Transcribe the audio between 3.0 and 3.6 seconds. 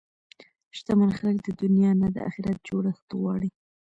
غواړي.